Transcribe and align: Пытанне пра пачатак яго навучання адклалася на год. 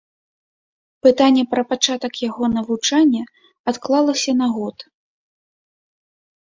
Пытанне 1.07 1.43
пра 1.51 1.61
пачатак 1.73 2.13
яго 2.29 2.43
навучання 2.55 3.23
адклалася 3.73 4.31
на 4.41 4.47
год. 4.57 4.77